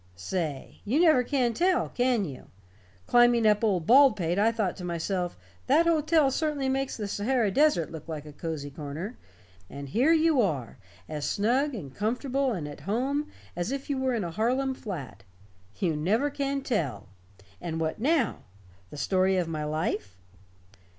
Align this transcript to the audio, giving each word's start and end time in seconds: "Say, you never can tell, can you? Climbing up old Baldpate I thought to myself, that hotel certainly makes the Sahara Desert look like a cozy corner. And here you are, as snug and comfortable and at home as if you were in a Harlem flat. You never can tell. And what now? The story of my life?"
"Say, 0.15 0.81
you 0.83 0.99
never 0.99 1.21
can 1.23 1.53
tell, 1.53 1.89
can 1.89 2.25
you? 2.25 2.47
Climbing 3.05 3.45
up 3.45 3.63
old 3.63 3.85
Baldpate 3.85 4.39
I 4.39 4.51
thought 4.51 4.75
to 4.77 4.83
myself, 4.83 5.37
that 5.67 5.85
hotel 5.85 6.31
certainly 6.31 6.69
makes 6.69 6.97
the 6.97 7.07
Sahara 7.07 7.51
Desert 7.51 7.91
look 7.91 8.07
like 8.07 8.25
a 8.25 8.33
cozy 8.33 8.71
corner. 8.71 9.19
And 9.69 9.89
here 9.89 10.11
you 10.11 10.41
are, 10.41 10.79
as 11.07 11.29
snug 11.29 11.75
and 11.75 11.93
comfortable 11.93 12.51
and 12.51 12.67
at 12.67 12.79
home 12.79 13.27
as 13.55 13.71
if 13.71 13.91
you 13.91 13.99
were 13.99 14.15
in 14.15 14.23
a 14.23 14.31
Harlem 14.31 14.73
flat. 14.73 15.23
You 15.77 15.95
never 15.95 16.31
can 16.31 16.61
tell. 16.63 17.09
And 17.61 17.79
what 17.79 17.99
now? 18.01 18.39
The 18.89 18.97
story 18.97 19.37
of 19.37 19.47
my 19.47 19.65
life?" 19.65 20.17